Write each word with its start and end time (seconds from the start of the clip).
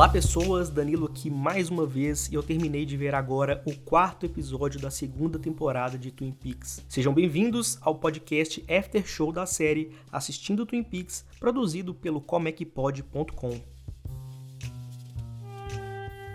Olá 0.00 0.08
pessoas, 0.08 0.70
Danilo 0.70 1.04
aqui 1.04 1.28
mais 1.28 1.68
uma 1.68 1.84
vez 1.84 2.26
e 2.28 2.34
eu 2.34 2.42
terminei 2.42 2.86
de 2.86 2.96
ver 2.96 3.14
agora 3.14 3.62
o 3.66 3.76
quarto 3.76 4.24
episódio 4.24 4.80
da 4.80 4.90
segunda 4.90 5.38
temporada 5.38 5.98
de 5.98 6.10
Twin 6.10 6.32
Peaks. 6.32 6.82
Sejam 6.88 7.12
bem-vindos 7.12 7.76
ao 7.82 7.94
podcast 7.96 8.64
After 8.66 9.06
Show 9.06 9.30
da 9.30 9.44
série 9.44 9.92
Assistindo 10.10 10.64
Twin 10.64 10.82
Peaks, 10.82 11.26
produzido 11.38 11.92
pelo 11.92 12.18
comecpod.com. 12.18 13.60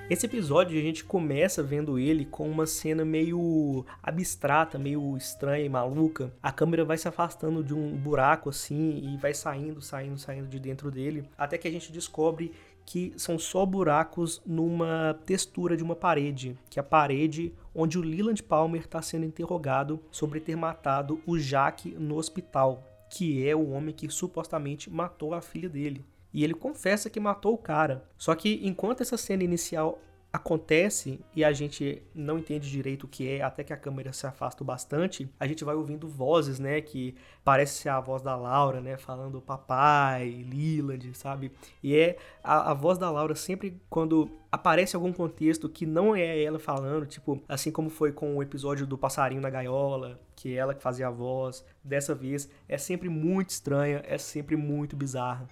Esse 0.07 0.27
episódio 0.27 0.77
a 0.77 0.83
gente 0.83 1.03
começa 1.03 1.63
vendo 1.63 1.97
ele 1.97 2.25
com 2.25 2.47
uma 2.47 2.67
cena 2.67 3.03
meio 3.03 3.83
abstrata, 4.03 4.77
meio 4.77 5.17
estranha 5.17 5.65
e 5.65 5.69
maluca. 5.69 6.31
A 6.43 6.51
câmera 6.51 6.85
vai 6.85 6.99
se 6.99 7.07
afastando 7.07 7.63
de 7.63 7.73
um 7.73 7.97
buraco 7.97 8.47
assim 8.47 8.99
e 9.03 9.17
vai 9.17 9.33
saindo, 9.33 9.81
saindo, 9.81 10.19
saindo 10.19 10.47
de 10.47 10.59
dentro 10.59 10.91
dele, 10.91 11.27
até 11.35 11.57
que 11.57 11.67
a 11.67 11.71
gente 11.71 11.91
descobre 11.91 12.53
que 12.85 13.13
são 13.17 13.39
só 13.39 13.65
buracos 13.65 14.41
numa 14.45 15.19
textura 15.25 15.75
de 15.75 15.83
uma 15.83 15.95
parede, 15.95 16.57
que 16.69 16.79
é 16.79 16.81
a 16.81 16.83
parede 16.83 17.53
onde 17.73 17.97
o 17.97 18.01
Leland 18.01 18.41
Palmer 18.43 18.81
está 18.81 19.01
sendo 19.01 19.25
interrogado 19.25 19.99
sobre 20.11 20.39
ter 20.39 20.55
matado 20.55 21.19
o 21.25 21.37
Jack 21.37 21.91
no 21.91 22.17
hospital, 22.17 22.83
que 23.09 23.47
é 23.47 23.55
o 23.55 23.71
homem 23.71 23.93
que 23.93 24.09
supostamente 24.09 24.89
matou 24.89 25.33
a 25.33 25.41
filha 25.41 25.67
dele. 25.67 26.05
E 26.33 26.43
ele 26.43 26.53
confessa 26.53 27.09
que 27.09 27.19
matou 27.19 27.53
o 27.53 27.57
cara. 27.57 28.05
Só 28.17 28.35
que 28.35 28.59
enquanto 28.63 29.01
essa 29.01 29.17
cena 29.17 29.43
inicial 29.43 29.99
acontece 30.35 31.19
e 31.33 31.43
a 31.43 31.53
gente 31.53 32.03
não 32.13 32.37
entende 32.37 32.69
direito 32.69 33.05
o 33.05 33.07
que 33.07 33.27
é, 33.27 33.41
até 33.41 33.63
que 33.63 33.71
a 33.71 33.77
câmera 33.77 34.11
se 34.11 34.27
afasta 34.27 34.63
bastante, 34.63 35.29
a 35.39 35.47
gente 35.47 35.63
vai 35.63 35.75
ouvindo 35.75 36.07
vozes, 36.07 36.59
né, 36.59 36.81
que 36.81 37.15
parece 37.43 37.81
ser 37.81 37.89
a 37.89 37.99
voz 37.99 38.21
da 38.21 38.35
Laura, 38.35 38.81
né, 38.81 38.97
falando 38.97 39.41
papai, 39.41 40.45
Leland, 40.49 41.13
sabe? 41.17 41.51
E 41.81 41.95
é 41.95 42.17
a, 42.43 42.71
a 42.71 42.73
voz 42.73 42.97
da 42.97 43.09
Laura 43.09 43.33
sempre 43.33 43.81
quando 43.89 44.29
aparece 44.51 44.95
algum 44.95 45.13
contexto 45.13 45.69
que 45.69 45.85
não 45.85 46.15
é 46.15 46.43
ela 46.43 46.59
falando, 46.59 47.05
tipo, 47.05 47.41
assim 47.47 47.71
como 47.71 47.89
foi 47.89 48.11
com 48.11 48.35
o 48.35 48.43
episódio 48.43 48.85
do 48.85 48.97
passarinho 48.97 49.41
na 49.41 49.49
gaiola, 49.49 50.19
que 50.35 50.53
é 50.53 50.57
ela 50.57 50.73
que 50.73 50.83
fazia 50.83 51.07
a 51.07 51.11
voz, 51.11 51.63
dessa 51.83 52.13
vez 52.13 52.49
é 52.67 52.77
sempre 52.77 53.07
muito 53.07 53.51
estranha, 53.51 54.03
é 54.05 54.17
sempre 54.17 54.55
muito 54.55 54.95
bizarra. 54.95 55.47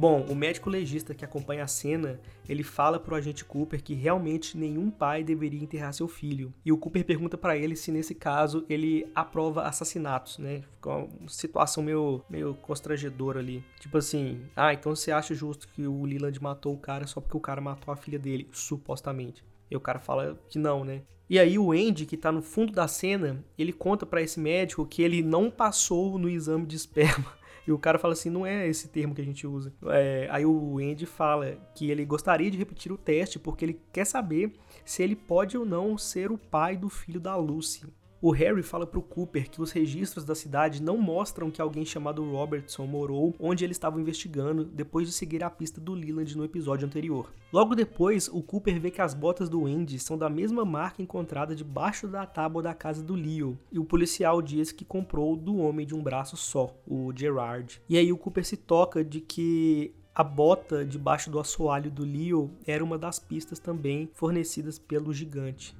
Bom, 0.00 0.24
o 0.30 0.34
médico 0.34 0.70
legista 0.70 1.14
que 1.14 1.26
acompanha 1.26 1.64
a 1.64 1.66
cena, 1.66 2.18
ele 2.48 2.62
fala 2.62 2.98
pro 2.98 3.14
agente 3.14 3.44
Cooper 3.44 3.82
que 3.82 3.92
realmente 3.92 4.56
nenhum 4.56 4.90
pai 4.90 5.22
deveria 5.22 5.62
enterrar 5.62 5.92
seu 5.92 6.08
filho. 6.08 6.54
E 6.64 6.72
o 6.72 6.78
Cooper 6.78 7.04
pergunta 7.04 7.36
para 7.36 7.54
ele 7.54 7.76
se 7.76 7.92
nesse 7.92 8.14
caso 8.14 8.64
ele 8.66 9.06
aprova 9.14 9.64
assassinatos, 9.64 10.38
né? 10.38 10.62
Fica 10.76 10.90
uma 10.90 11.28
situação 11.28 11.82
meio, 11.82 12.24
meio 12.30 12.54
constrangedora 12.54 13.40
ali. 13.40 13.62
Tipo 13.78 13.98
assim, 13.98 14.40
ah, 14.56 14.72
então 14.72 14.96
você 14.96 15.12
acha 15.12 15.34
justo 15.34 15.68
que 15.68 15.86
o 15.86 16.06
Leland 16.06 16.42
matou 16.42 16.72
o 16.72 16.78
cara 16.78 17.06
só 17.06 17.20
porque 17.20 17.36
o 17.36 17.40
cara 17.40 17.60
matou 17.60 17.92
a 17.92 17.96
filha 17.96 18.18
dele, 18.18 18.48
supostamente. 18.52 19.44
E 19.70 19.76
o 19.76 19.80
cara 19.80 19.98
fala 19.98 20.38
que 20.48 20.58
não, 20.58 20.84
né? 20.84 21.02
E 21.28 21.38
aí 21.38 21.56
o 21.58 21.70
Andy, 21.70 22.06
que 22.06 22.16
tá 22.16 22.32
no 22.32 22.42
fundo 22.42 22.72
da 22.72 22.88
cena, 22.88 23.44
ele 23.56 23.72
conta 23.72 24.04
para 24.04 24.20
esse 24.20 24.40
médico 24.40 24.84
que 24.84 25.00
ele 25.00 25.22
não 25.22 25.48
passou 25.48 26.18
no 26.18 26.28
exame 26.28 26.66
de 26.66 26.76
esperma. 26.76 27.26
E 27.66 27.72
o 27.72 27.78
cara 27.78 27.98
fala 27.98 28.14
assim, 28.14 28.30
não 28.30 28.44
é 28.44 28.66
esse 28.66 28.88
termo 28.88 29.14
que 29.14 29.20
a 29.20 29.24
gente 29.24 29.46
usa. 29.46 29.72
É, 29.88 30.26
aí 30.32 30.44
o 30.44 30.78
Andy 30.78 31.04
fala 31.06 31.56
que 31.74 31.88
ele 31.90 32.04
gostaria 32.04 32.50
de 32.50 32.56
repetir 32.56 32.90
o 32.90 32.96
teste 32.96 33.38
porque 33.38 33.64
ele 33.64 33.80
quer 33.92 34.06
saber 34.06 34.54
se 34.84 35.02
ele 35.02 35.14
pode 35.14 35.56
ou 35.56 35.64
não 35.64 35.96
ser 35.96 36.32
o 36.32 36.38
pai 36.38 36.74
do 36.74 36.88
filho 36.88 37.20
da 37.20 37.36
Lucy. 37.36 37.86
O 38.22 38.32
Harry 38.32 38.62
fala 38.62 38.86
pro 38.86 39.00
Cooper 39.00 39.48
que 39.48 39.62
os 39.62 39.72
registros 39.72 40.26
da 40.26 40.34
cidade 40.34 40.82
não 40.82 40.98
mostram 40.98 41.50
que 41.50 41.62
alguém 41.62 41.86
chamado 41.86 42.22
Robertson 42.22 42.86
morou 42.86 43.34
onde 43.40 43.64
eles 43.64 43.76
estavam 43.76 43.98
investigando 43.98 44.62
depois 44.62 45.08
de 45.08 45.14
seguir 45.14 45.42
a 45.42 45.48
pista 45.48 45.80
do 45.80 45.94
Leland 45.94 46.36
no 46.36 46.44
episódio 46.44 46.86
anterior. 46.86 47.32
Logo 47.50 47.74
depois, 47.74 48.28
o 48.28 48.42
Cooper 48.42 48.78
vê 48.78 48.90
que 48.90 49.00
as 49.00 49.14
botas 49.14 49.48
do 49.48 49.64
Andy 49.64 49.98
são 49.98 50.18
da 50.18 50.28
mesma 50.28 50.66
marca 50.66 51.00
encontrada 51.00 51.56
debaixo 51.56 52.06
da 52.06 52.26
tábua 52.26 52.62
da 52.62 52.74
casa 52.74 53.02
do 53.02 53.14
Leo, 53.14 53.58
e 53.72 53.78
o 53.78 53.86
policial 53.86 54.42
diz 54.42 54.70
que 54.70 54.84
comprou 54.84 55.34
do 55.34 55.56
homem 55.56 55.86
de 55.86 55.94
um 55.94 56.02
braço 56.02 56.36
só, 56.36 56.76
o 56.86 57.10
Gerard. 57.16 57.80
E 57.88 57.96
aí 57.96 58.12
o 58.12 58.18
Cooper 58.18 58.44
se 58.44 58.58
toca 58.58 59.02
de 59.02 59.22
que 59.22 59.94
a 60.14 60.22
bota 60.22 60.84
debaixo 60.84 61.30
do 61.30 61.40
assoalho 61.40 61.90
do 61.90 62.04
Leo 62.04 62.50
era 62.66 62.84
uma 62.84 62.98
das 62.98 63.18
pistas 63.18 63.58
também 63.58 64.10
fornecidas 64.12 64.78
pelo 64.78 65.10
gigante. 65.10 65.74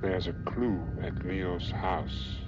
There's 0.00 0.28
a 0.28 0.32
clue 0.44 0.80
at 1.02 1.24
Leo's 1.24 1.70
house. 1.72 2.44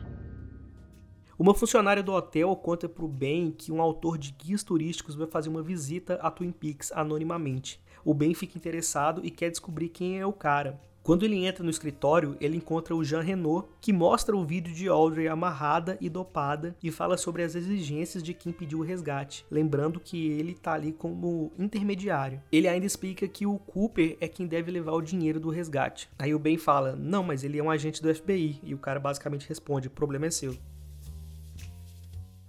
Uma 1.39 1.55
funcionária 1.55 2.03
do 2.03 2.13
hotel 2.13 2.55
conta 2.57 2.89
pro 2.89 3.07
Ben 3.07 3.51
que 3.51 3.71
um 3.71 3.81
autor 3.81 4.17
de 4.17 4.33
guias 4.33 4.63
turísticos 4.63 5.15
vai 5.15 5.27
fazer 5.27 5.51
uma 5.51 5.63
visita 5.63 6.15
a 6.15 6.31
Twin 6.31 6.51
Peaks 6.51 6.91
anonimamente. 6.93 7.81
O 8.05 8.15
Ben 8.15 8.33
fica 8.33 8.57
interessado 8.57 9.21
e 9.25 9.31
quer 9.31 9.51
descobrir 9.51 9.91
quem 9.91 10.19
é 10.19 10.25
o 10.25 10.33
cara. 10.33 10.81
Quando 11.07 11.25
ele 11.25 11.47
entra 11.47 11.63
no 11.63 11.71
escritório, 11.71 12.37
ele 12.41 12.57
encontra 12.57 12.93
o 12.93 13.05
Jean 13.05 13.21
Renault, 13.21 13.69
que 13.81 13.93
mostra 13.93 14.37
o 14.37 14.45
vídeo 14.45 14.75
de 14.75 14.89
Audrey 14.89 15.29
amarrada 15.29 15.97
e 16.01 16.11
dopada 16.11 16.77
e 16.83 16.91
fala 16.91 17.17
sobre 17.17 17.45
as 17.45 17.55
exigências 17.55 18.25
de 18.25 18.35
quem 18.35 18.53
pediu 18.53 18.81
o 18.81 18.83
resgate, 18.83 19.47
lembrando 19.49 20.01
que 20.01 20.27
ele 20.33 20.51
está 20.51 20.73
ali 20.73 20.93
como 20.93 21.53
intermediário. 21.57 22.43
Ele 22.51 22.67
ainda 22.67 22.87
explica 22.87 23.29
que 23.29 23.47
o 23.47 23.57
Cooper 23.57 24.17
é 24.21 24.27
quem 24.27 24.49
deve 24.49 24.73
levar 24.73 24.95
o 24.95 25.01
dinheiro 25.01 25.39
do 25.39 25.49
resgate. 25.49 26.09
Aí 26.19 26.35
o 26.35 26.41
Ben 26.41 26.59
fala: 26.59 26.97
"Não, 26.97 27.23
mas 27.23 27.45
ele 27.45 27.57
é 27.57 27.63
um 27.63 27.71
agente 27.71 28.03
do 28.03 28.13
FBI", 28.13 28.59
e 28.65 28.75
o 28.75 28.79
cara 28.79 28.99
basicamente 28.99 29.49
responde: 29.49 29.87
"O 29.87 29.93
problema 29.93 30.27
é 30.27 30.31
seu". 30.33 30.57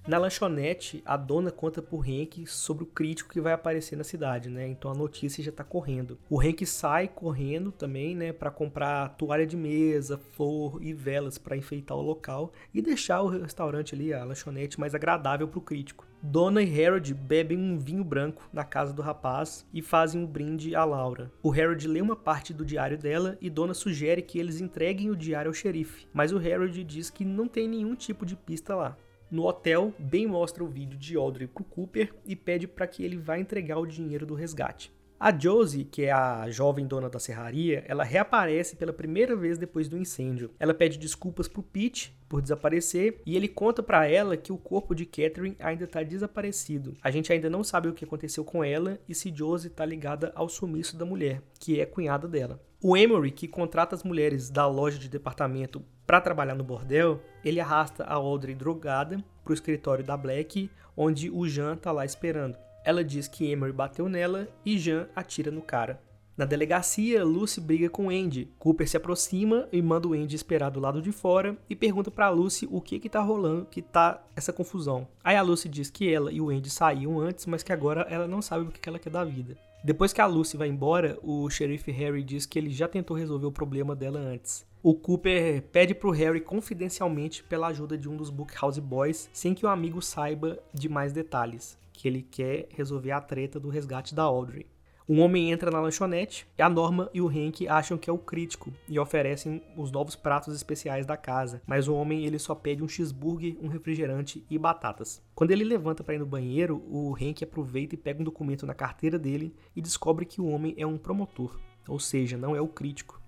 Na 0.08 0.18
lanchonete, 0.18 1.04
a 1.06 1.18
dona 1.18 1.52
conta 1.52 1.82
pro 1.82 2.00
Hank 2.00 2.48
sobre 2.48 2.86
o 2.86 2.88
crítico 2.88 3.30
que 3.30 3.42
vai 3.42 3.52
aparecer 3.52 3.98
na 3.98 4.06
cidade, 4.06 4.50
né? 4.50 4.66
Então 4.66 4.90
a 4.90 4.96
notícia 4.96 5.44
já 5.44 5.52
tá 5.52 5.66
correndo. 5.66 6.18
O 6.30 6.40
Hank 6.40 6.66
sai 6.66 7.10
correndo 7.10 7.74
também, 7.74 8.16
né, 8.16 8.32
para 8.32 8.50
comprar 8.50 9.10
toalha 9.18 9.46
de 9.46 9.58
mesa, 9.58 10.18
flor 10.18 10.82
e 10.82 10.94
velas 10.94 11.38
para 11.38 11.58
enfeitar 11.58 11.98
o 11.98 12.02
local 12.02 12.54
e 12.74 12.82
deixar 12.82 13.22
o 13.22 13.28
restaurante 13.28 13.96
ali, 13.96 14.14
a 14.14 14.24
lanchonete 14.24 14.80
mais 14.80 14.96
agradável 14.96 15.46
pro 15.46 15.60
crítico. 15.60 16.08
Donna 16.24 16.64
e 16.64 16.86
Harold 16.86 17.14
bebem 17.14 17.58
um 17.58 17.78
vinho 17.78 18.04
branco 18.04 18.48
na 18.54 18.64
casa 18.64 18.94
do 18.94 19.02
rapaz 19.02 19.68
e 19.74 19.82
fazem 19.82 20.22
um 20.22 20.26
brinde 20.26 20.74
a 20.74 20.86
Laura. 20.86 21.30
O 21.44 21.52
Harold 21.52 21.86
lê 21.86 22.00
uma 22.00 22.16
parte 22.16 22.54
do 22.54 22.64
diário 22.64 22.98
dela 22.98 23.38
e 23.42 23.50
Donna 23.50 23.74
sugere 23.74 24.22
que 24.22 24.40
eles 24.40 24.62
entreguem 24.62 25.10
o 25.10 25.18
diário 25.18 25.50
ao 25.50 25.54
xerife, 25.54 26.08
mas 26.14 26.32
o 26.32 26.38
Harold 26.38 26.82
diz 26.86 27.10
que 27.10 27.26
não 27.26 27.46
tem 27.46 27.68
nenhum 27.68 27.94
tipo 27.94 28.26
de 28.26 28.38
pista 28.38 28.74
lá. 28.74 28.98
No 29.30 29.44
hotel, 29.44 29.94
Ben 30.00 30.26
mostra 30.26 30.64
o 30.64 30.68
vídeo 30.68 30.98
de 30.98 31.18
Audrey 31.18 31.48
pro 31.48 31.64
Cooper 31.64 32.14
e 32.26 32.34
pede 32.34 32.66
para 32.66 32.88
que 32.88 33.04
ele 33.04 33.18
vá 33.18 33.38
entregar 33.38 33.78
o 33.78 33.86
dinheiro 33.86 34.26
do 34.26 34.34
resgate. 34.34 34.90
A 35.20 35.36
Josie, 35.36 35.84
que 35.84 36.04
é 36.04 36.12
a 36.12 36.48
jovem 36.52 36.86
dona 36.86 37.10
da 37.10 37.18
serraria, 37.18 37.84
ela 37.88 38.04
reaparece 38.04 38.76
pela 38.76 38.94
primeira 38.94 39.36
vez 39.36 39.58
depois 39.58 39.88
do 39.88 39.98
incêndio. 39.98 40.52
Ela 40.60 40.76
pede 40.76 41.00
desculpas 41.00 41.48
pro 41.48 41.64
Pete 41.64 42.16
por 42.30 42.40
desaparecer 42.40 43.20
e 43.26 43.36
ele 43.36 43.48
conta 43.48 43.82
para 43.82 44.08
ela 44.08 44.38
que 44.38 44.54
o 44.54 44.58
corpo 44.60 44.94
de 44.94 45.08
Catherine 45.08 45.58
ainda 45.60 45.86
está 45.86 46.04
desaparecido. 46.04 46.94
A 47.02 47.10
gente 47.10 47.34
ainda 47.34 47.50
não 47.50 47.64
sabe 47.64 47.88
o 47.88 47.94
que 47.94 48.06
aconteceu 48.06 48.46
com 48.46 48.64
ela 48.64 49.00
e 49.10 49.16
se 49.16 49.36
Josie 49.36 49.72
está 49.72 49.84
ligada 49.84 50.32
ao 50.36 50.48
sumiço 50.48 50.96
da 50.96 51.06
mulher, 51.06 51.42
que 51.60 51.82
é 51.82 51.86
cunhada 51.88 52.28
dela. 52.28 52.62
O 52.80 52.96
Emery, 52.96 53.32
que 53.32 53.48
contrata 53.48 53.96
as 53.96 54.04
mulheres 54.04 54.52
da 54.52 54.68
loja 54.68 55.00
de 55.00 55.10
departamento 55.10 55.84
para 56.06 56.22
trabalhar 56.22 56.54
no 56.54 56.64
bordel, 56.64 57.20
ele 57.44 57.60
arrasta 57.60 58.04
a 58.04 58.14
Audrey 58.14 58.54
drogada 58.54 59.18
para 59.44 59.52
o 59.52 59.54
escritório 59.56 60.06
da 60.06 60.16
Black, 60.16 60.70
onde 60.96 61.32
o 61.32 61.48
Jean 61.48 61.76
tá 61.76 61.92
lá 61.92 62.06
esperando. 62.06 62.56
Ela 62.88 63.04
diz 63.04 63.28
que 63.28 63.52
Emery 63.52 63.74
bateu 63.74 64.08
nela 64.08 64.48
e 64.66 64.78
Jean 64.78 65.10
atira 65.14 65.52
no 65.52 65.62
cara. 65.62 66.02
Na 66.38 66.46
delegacia, 66.46 67.22
Lucy 67.22 67.60
briga 67.60 67.90
com 67.90 68.10
Andy. 68.10 68.50
Cooper 68.58 68.88
se 68.88 68.96
aproxima 68.96 69.68
e 69.74 69.82
manda 69.82 70.08
o 70.08 70.14
Andy 70.14 70.38
esperar 70.38 70.70
do 70.70 70.80
lado 70.80 71.02
de 71.02 71.12
fora 71.12 71.58
e 71.70 71.76
pergunta 71.76 72.10
para 72.10 72.30
Lucy 72.30 72.66
o 72.72 72.80
que 72.80 72.98
que 72.98 73.10
tá 73.10 73.20
rolando, 73.20 73.66
que 73.66 73.82
tá 73.82 74.26
essa 74.38 74.54
confusão. 74.54 75.06
Aí 75.22 75.36
a 75.36 75.42
Lucy 75.42 75.68
diz 75.68 75.90
que 75.90 76.10
ela 76.10 76.32
e 76.32 76.40
o 76.40 76.50
Andy 76.50 76.70
saíam 76.70 77.20
antes, 77.20 77.46
mas 77.46 77.62
que 77.62 77.74
agora 77.74 78.08
ela 78.10 78.26
não 78.26 78.42
sabe 78.42 78.64
o 78.64 78.72
que 78.72 78.88
ela 78.88 79.00
quer 79.00 79.10
da 79.10 79.26
vida. 79.26 79.58
Depois 79.84 80.14
que 80.14 80.22
a 80.22 80.26
Lucy 80.26 80.56
vai 80.56 80.70
embora, 80.70 81.20
o 81.22 81.50
xerife 81.50 81.92
Harry 81.92 82.24
diz 82.24 82.46
que 82.46 82.58
ele 82.58 82.70
já 82.70 82.88
tentou 82.88 83.18
resolver 83.18 83.48
o 83.48 83.52
problema 83.52 83.94
dela 83.98 84.18
antes. 84.18 84.66
O 84.82 84.96
Cooper 84.96 85.62
pede 85.74 85.94
pro 85.94 86.12
Harry 86.12 86.40
confidencialmente 86.40 87.44
pela 87.44 87.68
ajuda 87.68 87.98
de 87.98 88.08
um 88.08 88.16
dos 88.16 88.30
Bookhouse 88.30 88.80
Boys, 88.80 89.30
sem 89.34 89.54
que 89.54 89.66
o 89.66 89.70
amigo 89.70 90.02
saiba 90.02 90.58
de 90.74 90.88
mais 90.88 91.12
detalhes, 91.12 91.78
que 91.98 92.08
ele 92.08 92.22
quer 92.22 92.68
resolver 92.70 93.12
a 93.12 93.20
treta 93.20 93.60
do 93.60 93.70
resgate 93.70 94.14
da 94.14 94.22
Audrey. 94.22 94.68
Um 95.10 95.22
homem 95.22 95.52
entra 95.52 95.72
na 95.72 95.80
lanchonete 95.80 96.46
e 96.58 96.62
a 96.62 96.70
Norma 96.70 97.10
e 97.14 97.22
o 97.22 97.28
Hank 97.28 97.68
acham 97.68 97.98
que 97.98 98.10
é 98.10 98.14
o 98.14 98.18
crítico 98.18 98.72
e 98.88 99.00
oferecem 99.00 99.64
os 99.76 99.90
novos 99.90 100.16
pratos 100.16 100.54
especiais 100.54 101.06
da 101.06 101.18
casa, 101.18 101.62
mas 101.66 101.88
o 101.88 101.96
homem 101.96 102.26
ele 102.26 102.38
só 102.38 102.54
pede 102.54 102.84
um 102.84 102.88
cheeseburger, 102.88 103.58
um 103.62 103.68
refrigerante 103.68 104.46
e 104.50 104.60
batatas. 104.60 105.24
Quando 105.34 105.52
ele 105.52 105.64
levanta 105.64 106.04
para 106.04 106.14
ir 106.14 106.20
no 106.20 106.26
banheiro, 106.26 106.84
o 106.88 107.16
Hank 107.16 107.44
aproveita 107.44 107.96
e 107.96 107.98
pega 107.98 108.22
um 108.22 108.26
documento 108.26 108.66
na 108.66 108.76
carteira 108.76 109.18
dele 109.18 109.56
e 109.76 109.82
descobre 109.82 110.26
que 110.26 110.42
o 110.42 110.48
homem 110.48 110.76
é 110.78 110.86
um 110.86 110.98
promotor, 110.98 111.58
ou 111.88 112.00
seja, 112.00 112.38
não 112.38 112.56
é 112.56 112.62
o 112.62 112.68
crítico. 112.68 113.20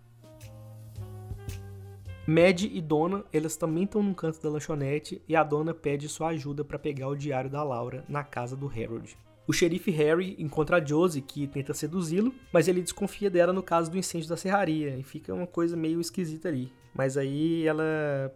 Mad 2.30 2.62
e 2.62 2.80
Donna, 2.80 3.26
elas 3.34 3.58
também 3.58 3.86
estão 3.86 4.04
num 4.04 4.14
canto 4.14 4.40
da 4.40 4.52
lanchonete 4.52 5.20
e 5.28 5.36
a 5.36 5.44
dona 5.44 5.74
pede 5.74 6.08
sua 6.08 6.28
ajuda 6.28 6.64
para 6.64 6.78
pegar 6.78 7.08
o 7.08 7.16
diário 7.16 7.50
da 7.50 7.64
Laura 7.64 8.06
na 8.08 8.24
casa 8.24 8.56
do 8.56 8.68
Harold. 8.68 9.18
O 9.48 9.52
xerife 9.52 9.90
Harry 9.90 10.36
encontra 10.38 10.78
a 10.78 10.86
Josie, 10.86 11.24
que 11.24 11.48
tenta 11.48 11.74
seduzi-lo, 11.74 12.32
mas 12.54 12.68
ele 12.68 12.84
desconfia 12.84 13.32
dela 13.32 13.52
no 13.52 13.64
caso 13.64 13.90
do 13.90 13.98
incêndio 13.98 14.30
da 14.30 14.38
serraria, 14.38 14.96
e 14.96 15.02
fica 15.02 15.34
uma 15.34 15.48
coisa 15.48 15.76
meio 15.76 16.00
esquisita 16.00 16.50
ali. 16.50 16.72
Mas 16.94 17.18
aí 17.18 17.66
ela 17.66 17.84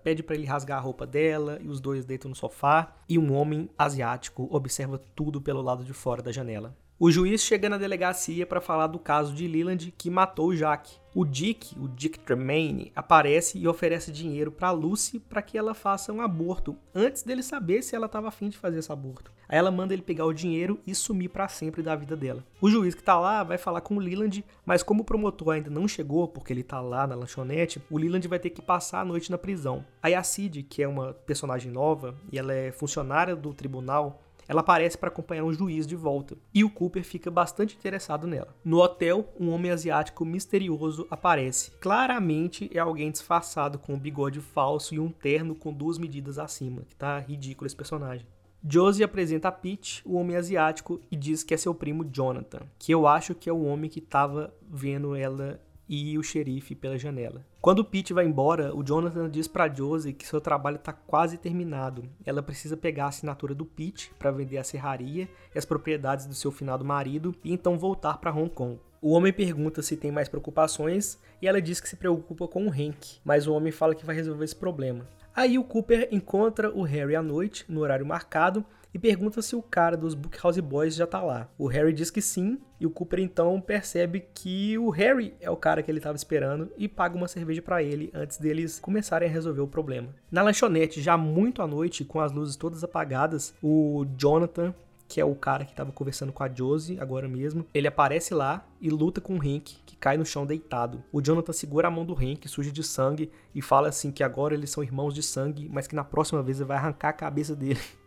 pede 0.03 0.23
para 0.23 0.35
ele 0.35 0.47
rasgar 0.47 0.79
a 0.79 0.81
roupa 0.81 1.05
dela 1.05 1.59
e 1.61 1.67
os 1.67 1.79
dois 1.79 2.03
deitam 2.03 2.29
no 2.29 2.35
sofá, 2.35 2.95
e 3.07 3.19
um 3.19 3.31
homem 3.31 3.69
asiático 3.77 4.47
observa 4.49 4.99
tudo 5.13 5.39
pelo 5.39 5.61
lado 5.61 5.83
de 5.83 5.93
fora 5.93 6.23
da 6.23 6.31
janela. 6.31 6.75
O 6.99 7.09
juiz 7.09 7.41
chega 7.41 7.67
na 7.67 7.77
delegacia 7.77 8.45
para 8.45 8.61
falar 8.61 8.85
do 8.85 8.99
caso 8.99 9.33
de 9.33 9.47
Leland 9.47 9.91
que 9.97 10.11
matou 10.11 10.49
o 10.49 10.55
Jack. 10.55 10.95
O 11.15 11.25
Dick, 11.25 11.75
o 11.79 11.87
Dick 11.87 12.19
Tremaine, 12.19 12.91
aparece 12.95 13.57
e 13.57 13.67
oferece 13.67 14.11
dinheiro 14.11 14.51
para 14.51 14.69
Lucy 14.69 15.19
para 15.19 15.41
que 15.41 15.57
ela 15.57 15.73
faça 15.73 16.13
um 16.13 16.21
aborto, 16.21 16.75
antes 16.93 17.23
dele 17.23 17.43
saber 17.43 17.81
se 17.83 17.95
ela 17.95 18.05
estava 18.05 18.27
afim 18.27 18.47
de 18.47 18.57
fazer 18.57 18.79
esse 18.79 18.91
aborto. 18.91 19.31
Aí 19.49 19.57
ela 19.57 19.69
manda 19.69 19.93
ele 19.93 20.01
pegar 20.03 20.25
o 20.25 20.33
dinheiro 20.33 20.79
e 20.87 20.95
sumir 20.95 21.29
para 21.29 21.47
sempre 21.47 21.83
da 21.83 21.95
vida 21.95 22.15
dela. 22.15 22.43
O 22.61 22.69
juiz 22.69 22.95
que 22.95 23.03
tá 23.03 23.19
lá 23.19 23.43
vai 23.43 23.57
falar 23.57 23.81
com 23.81 23.95
o 23.95 23.99
Leland, 23.99 24.43
mas 24.65 24.81
como 24.81 25.01
o 25.01 25.05
promotor 25.05 25.55
ainda 25.55 25.69
não 25.69 25.87
chegou, 25.87 26.27
porque 26.27 26.53
ele 26.53 26.63
tá 26.63 26.79
lá 26.79 27.05
na 27.05 27.15
lanchonete, 27.15 27.81
o 27.89 27.97
Leland 27.97 28.27
vai 28.27 28.39
ter 28.39 28.51
que 28.51 28.61
passar 28.61 29.01
a 29.01 29.05
noite 29.05 29.29
na 29.29 29.37
prisão. 29.37 29.83
Aí 30.01 30.15
a 30.15 30.23
Cid, 30.23 30.63
que 30.63 30.81
é 30.81 30.87
uma 30.87 31.13
personagem 31.13 31.71
nova 31.71 32.15
e 32.31 32.39
ela 32.39 32.53
é 32.53 32.71
funcionária 32.71 33.35
do 33.35 33.53
tribunal, 33.53 34.21
ela 34.47 34.61
aparece 34.61 34.97
para 34.97 35.09
acompanhar 35.09 35.43
um 35.43 35.53
juiz 35.53 35.85
de 35.87 35.95
volta 35.95 36.35
e 36.53 36.63
o 36.63 36.69
Cooper 36.69 37.03
fica 37.03 37.31
bastante 37.31 37.75
interessado 37.75 38.27
nela. 38.27 38.55
No 38.63 38.79
hotel, 38.79 39.33
um 39.39 39.49
homem 39.49 39.71
asiático 39.71 40.25
misterioso 40.25 41.07
aparece. 41.09 41.71
Claramente 41.79 42.69
é 42.73 42.79
alguém 42.79 43.11
disfarçado 43.11 43.79
com 43.79 43.93
um 43.93 43.99
bigode 43.99 44.39
falso 44.39 44.93
e 44.95 44.99
um 44.99 45.09
terno 45.09 45.55
com 45.55 45.73
duas 45.73 45.97
medidas 45.97 46.37
acima, 46.37 46.81
que 46.87 46.95
tá 46.95 47.19
ridículo 47.19 47.67
esse 47.67 47.75
personagem. 47.75 48.27
Josie 48.65 49.03
apresenta 49.03 49.49
a 49.49 49.51
Pete, 49.51 50.01
o 50.05 50.15
homem 50.15 50.37
asiático, 50.37 51.01
e 51.11 51.17
diz 51.17 51.43
que 51.43 51.53
é 51.53 51.57
seu 51.57 51.75
primo 51.75 52.05
Jonathan, 52.05 52.61
que 52.79 52.93
eu 52.93 53.05
acho 53.05 53.35
que 53.35 53.49
é 53.49 53.53
o 53.53 53.63
homem 53.63 53.89
que 53.89 53.99
estava 53.99 54.53
vendo 54.61 55.15
ela 55.15 55.59
e 55.87 56.17
o 56.17 56.23
xerife 56.23 56.75
pela 56.75 56.97
janela. 56.97 57.45
Quando 57.61 57.79
o 57.79 57.85
Pete 57.85 58.13
vai 58.13 58.25
embora, 58.25 58.75
o 58.75 58.83
Jonathan 58.83 59.29
diz 59.29 59.47
para 59.47 59.73
Josie 59.73 60.13
que 60.13 60.27
seu 60.27 60.41
trabalho 60.41 60.77
está 60.77 60.93
quase 60.93 61.37
terminado. 61.37 62.03
Ela 62.25 62.43
precisa 62.43 62.75
pegar 62.75 63.05
a 63.05 63.09
assinatura 63.09 63.53
do 63.53 63.65
Pete 63.65 64.11
para 64.17 64.31
vender 64.31 64.57
a 64.57 64.63
serraria 64.63 65.27
e 65.53 65.57
as 65.57 65.65
propriedades 65.65 66.25
do 66.25 66.33
seu 66.33 66.51
finado 66.51 66.85
marido 66.85 67.35
e 67.43 67.53
então 67.53 67.77
voltar 67.77 68.17
para 68.17 68.33
Hong 68.33 68.49
Kong. 68.49 68.79
O 69.01 69.11
homem 69.11 69.33
pergunta 69.33 69.81
se 69.81 69.97
tem 69.97 70.11
mais 70.11 70.29
preocupações 70.29 71.19
e 71.41 71.47
ela 71.47 71.61
diz 71.61 71.81
que 71.81 71.89
se 71.89 71.97
preocupa 71.97 72.47
com 72.47 72.65
o 72.65 72.71
Hank, 72.71 73.19
mas 73.25 73.47
o 73.47 73.53
homem 73.53 73.71
fala 73.71 73.93
que 73.93 74.05
vai 74.05 74.15
resolver 74.15 74.45
esse 74.45 74.55
problema. 74.55 75.05
Aí 75.35 75.57
o 75.57 75.63
Cooper 75.63 76.07
encontra 76.11 76.71
o 76.71 76.83
Harry 76.83 77.15
à 77.15 77.21
noite, 77.21 77.65
no 77.67 77.81
horário 77.81 78.05
marcado, 78.05 78.63
e 78.93 78.99
pergunta 78.99 79.41
se 79.41 79.55
o 79.55 79.61
cara 79.61 79.97
dos 79.97 80.13
Bookhouse 80.13 80.61
Boys 80.61 80.95
já 80.95 81.07
tá 81.07 81.21
lá. 81.21 81.49
O 81.57 81.67
Harry 81.67 81.93
diz 81.93 82.11
que 82.11 82.21
sim, 82.21 82.59
e 82.79 82.85
o 82.85 82.89
Cooper 82.89 83.19
então 83.19 83.59
percebe 83.59 84.27
que 84.33 84.77
o 84.77 84.89
Harry 84.89 85.33
é 85.39 85.49
o 85.49 85.57
cara 85.57 85.81
que 85.81 85.89
ele 85.89 85.99
estava 85.99 86.15
esperando 86.15 86.71
e 86.77 86.87
paga 86.87 87.15
uma 87.15 87.27
cerveja 87.27 87.61
para 87.61 87.81
ele 87.81 88.11
antes 88.13 88.37
deles 88.37 88.79
começarem 88.79 89.27
a 89.27 89.31
resolver 89.31 89.61
o 89.61 89.67
problema. 89.67 90.09
Na 90.31 90.41
lanchonete, 90.41 91.01
já 91.01 91.17
muito 91.17 91.61
à 91.61 91.67
noite, 91.67 92.05
com 92.05 92.19
as 92.19 92.31
luzes 92.31 92.55
todas 92.55 92.83
apagadas, 92.83 93.53
o 93.61 94.05
Jonathan 94.17 94.73
que 95.05 95.21
é 95.21 95.25
o 95.25 95.35
cara 95.35 95.63
que 95.63 95.71
estava 95.71 95.91
conversando 95.91 96.31
com 96.31 96.43
a 96.43 96.49
Josie 96.49 96.99
agora 96.99 97.27
mesmo. 97.27 97.67
Ele 97.71 97.87
aparece 97.87 98.33
lá 98.33 98.65
e 98.81 98.89
luta 98.89 99.21
com 99.21 99.35
o 99.35 99.39
Hank, 99.39 99.77
que 99.85 99.95
cai 99.95 100.17
no 100.17 100.25
chão 100.25 100.43
deitado. 100.43 101.03
O 101.11 101.21
Jonathan 101.21 101.53
segura 101.53 101.87
a 101.87 101.91
mão 101.91 102.03
do 102.03 102.15
Hank, 102.15 102.47
suja 102.47 102.71
de 102.71 102.83
sangue, 102.83 103.31
e 103.53 103.61
fala 103.61 103.89
assim 103.89 104.11
que 104.11 104.23
agora 104.23 104.55
eles 104.55 104.71
são 104.71 104.83
irmãos 104.83 105.13
de 105.13 105.21
sangue, 105.21 105.69
mas 105.71 105.85
que 105.85 105.93
na 105.93 106.03
próxima 106.03 106.41
vez 106.41 106.59
ele 106.59 106.67
vai 106.67 106.77
arrancar 106.77 107.09
a 107.09 107.13
cabeça 107.13 107.55
dele. 107.55 107.79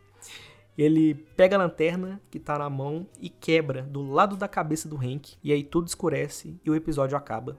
Ele 0.76 1.14
pega 1.14 1.56
a 1.56 1.58
lanterna 1.58 2.20
que 2.30 2.38
tá 2.38 2.58
na 2.58 2.68
mão 2.68 3.06
e 3.18 3.30
quebra 3.30 3.82
do 3.82 4.02
lado 4.02 4.36
da 4.36 4.46
cabeça 4.46 4.88
do 4.88 4.96
Hank. 4.96 5.36
E 5.42 5.52
aí 5.52 5.62
tudo 5.62 5.86
escurece 5.86 6.60
e 6.64 6.70
o 6.70 6.74
episódio 6.74 7.16
acaba. 7.16 7.56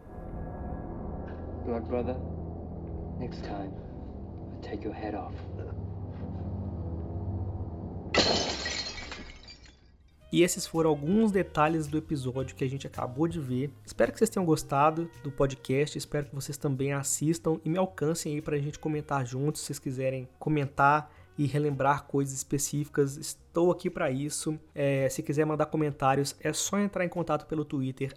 Blood 1.66 1.88
brother, 1.88 2.16
next 3.20 3.42
time 3.42 3.72
I 4.54 4.62
take 4.62 4.86
your 4.86 4.94
head 4.96 5.16
off. 5.16 5.36
E 10.32 10.44
esses 10.44 10.68
foram 10.68 10.90
alguns 10.90 11.32
detalhes 11.32 11.88
do 11.88 11.98
episódio 11.98 12.56
que 12.56 12.64
a 12.64 12.70
gente 12.70 12.86
acabou 12.86 13.28
de 13.28 13.40
ver. 13.40 13.72
Espero 13.86 14.12
que 14.12 14.18
vocês 14.18 14.30
tenham 14.30 14.46
gostado 14.46 15.10
do 15.24 15.32
podcast, 15.32 15.98
espero 15.98 16.28
que 16.28 16.36
vocês 16.36 16.58
também 16.58 16.92
assistam 16.92 17.60
e 17.64 17.70
me 17.70 17.78
alcancem 17.78 18.36
aí 18.36 18.42
pra 18.42 18.58
gente 18.58 18.78
comentar 18.78 19.26
juntos, 19.26 19.62
se 19.62 19.68
vocês 19.68 19.80
quiserem 19.80 20.28
comentar 20.38 21.10
e 21.38 21.46
relembrar 21.46 22.06
coisas 22.06 22.34
específicas 22.34 23.18
Estou 23.58 23.72
aqui 23.72 23.90
para 23.90 24.12
isso. 24.12 24.56
É, 24.76 25.10
se 25.10 25.24
quiser 25.24 25.44
mandar 25.44 25.66
comentários, 25.66 26.36
é 26.42 26.54
só 26.54 26.78
entrar 26.78 27.04
em 27.04 27.10
contato 27.10 27.48
pelo 27.48 27.66
Twitter, 27.66 28.14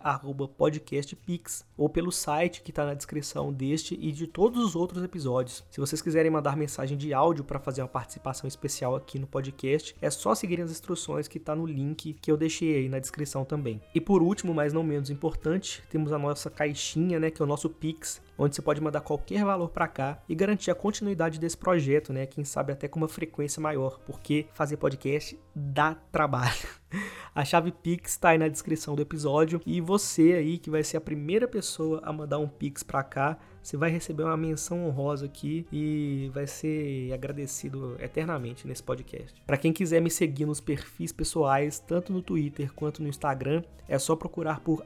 podcastpix, 0.59 1.65
ou 1.79 1.89
pelo 1.89 2.13
site 2.13 2.61
que 2.61 2.71
está 2.71 2.85
na 2.85 2.93
descrição 2.93 3.51
deste 3.51 3.99
e 3.99 4.13
de 4.13 4.27
todos 4.27 4.63
os 4.63 4.77
outros 4.77 5.03
episódios. 5.03 5.65
Se 5.71 5.81
vocês 5.81 6.03
quiserem 6.03 6.31
mandar 6.31 6.59
mensagem 6.59 6.95
de 6.95 7.15
áudio 7.15 7.43
para 7.43 7.59
fazer 7.59 7.81
uma 7.81 7.89
participação 7.89 8.47
especial 8.47 8.95
aqui 8.95 9.19
no 9.19 9.27
podcast, 9.27 9.97
é 10.03 10.11
só 10.11 10.35
seguir 10.35 10.61
as 10.61 10.71
instruções 10.71 11.27
que 11.27 11.39
está 11.39 11.57
no 11.57 11.65
link 11.65 12.13
que 12.21 12.31
eu 12.31 12.37
deixei 12.37 12.77
aí 12.77 12.89
na 12.91 12.99
descrição 12.99 13.43
também. 13.43 13.81
E 13.95 14.01
por 14.01 14.21
último, 14.21 14.53
mas 14.53 14.75
não 14.75 14.83
menos 14.83 15.09
importante, 15.09 15.83
temos 15.89 16.13
a 16.13 16.19
nossa 16.19 16.51
caixinha, 16.51 17.19
né, 17.19 17.31
que 17.31 17.41
é 17.41 17.45
o 17.47 17.49
nosso 17.49 17.71
Pix, 17.71 18.21
onde 18.41 18.57
você 18.57 18.63
pode 18.63 18.81
mandar 18.81 19.03
qualquer 19.03 19.45
valor 19.45 19.69
para 19.69 19.87
cá 19.87 20.23
e 20.27 20.35
garantir 20.35 20.71
a 20.71 20.75
continuidade 20.75 21.39
desse 21.39 21.59
projeto, 21.59 22.11
né? 22.11 22.25
Quem 22.25 22.43
sabe 22.43 22.73
até 22.73 22.89
com 22.89 22.99
uma 22.99 23.07
frequência 23.07 23.61
maior, 23.61 24.01
porque 24.07 24.47
fazer 24.55 24.79
podcast 24.79 25.39
dá 25.55 25.95
trabalho. 26.11 26.67
A 27.35 27.45
chave 27.45 27.71
Pix 27.71 28.13
está 28.13 28.31
aí 28.31 28.39
na 28.39 28.49
descrição 28.49 28.97
do 28.97 29.03
episódio 29.03 29.61
e 29.65 29.81
você 29.81 30.33
aí 30.33 30.59
que 30.59 30.71
vai 30.71 30.83
ser 30.83 30.97
a 30.97 31.01
primeira 31.01 31.47
pessoa 31.47 32.01
a 32.03 32.13
mandar 32.13 32.39
um 32.39 32.49
Pix 32.49 32.83
para 32.83 33.05
cá, 33.05 33.39
você 33.63 33.77
vai 33.77 33.91
receber 33.91 34.25
uma 34.25 34.37
menção 34.37 34.87
honrosa 34.87 35.27
aqui 35.27 35.67
e 35.73 36.31
vai 36.33 36.47
ser 36.47 37.13
agradecido 37.13 37.97
eternamente 38.01 38.67
nesse 38.67 38.83
podcast. 38.83 39.41
Para 39.47 39.57
quem 39.57 39.73
quiser 39.73 40.01
me 40.01 40.11
seguir 40.11 40.47
nos 40.47 40.61
perfis 40.61 41.13
pessoais, 41.13 41.79
tanto 41.79 42.13
no 42.13 42.23
Twitter 42.23 42.73
quanto 42.73 43.03
no 43.03 43.09
Instagram, 43.09 43.63
é 43.89 43.99
só 43.99 44.17
procurar 44.17 44.61
por 44.61 44.85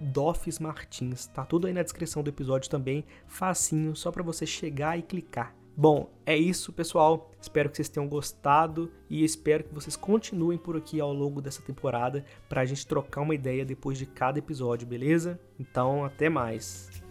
@dofsmartins. 0.00 1.26
Tá 1.26 1.44
tudo 1.44 1.66
aí 1.66 1.72
na 1.72 1.82
descrição 1.82 2.22
do 2.22 2.30
episódio 2.30 2.70
também, 2.70 3.04
facinho, 3.26 3.94
só 3.96 4.10
para 4.10 4.22
você 4.22 4.46
chegar 4.46 4.98
e 4.98 5.02
clicar. 5.02 5.54
Bom, 5.76 6.08
é 6.24 6.36
isso, 6.36 6.72
pessoal. 6.72 7.32
Espero 7.40 7.68
que 7.68 7.76
vocês 7.76 7.88
tenham 7.88 8.08
gostado 8.08 8.92
e 9.10 9.24
espero 9.24 9.64
que 9.64 9.74
vocês 9.74 9.96
continuem 9.96 10.56
por 10.56 10.76
aqui 10.76 11.00
ao 11.00 11.12
longo 11.12 11.42
dessa 11.42 11.62
temporada 11.62 12.24
para 12.48 12.60
a 12.60 12.64
gente 12.64 12.86
trocar 12.86 13.22
uma 13.22 13.34
ideia 13.34 13.64
depois 13.64 13.98
de 13.98 14.06
cada 14.06 14.38
episódio, 14.38 14.86
beleza? 14.86 15.38
Então, 15.58 16.04
até 16.04 16.28
mais. 16.28 17.03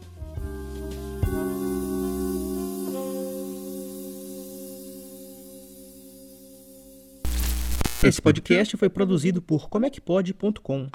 Esse 8.06 8.22
podcast 8.22 8.76
foi 8.76 8.90
produzido 8.90 9.42
por 9.42 9.70
comecpod.com. 9.70 10.90